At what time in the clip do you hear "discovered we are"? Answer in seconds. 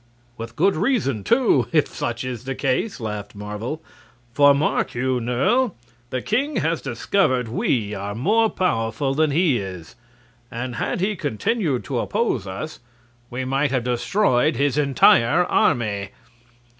6.81-8.15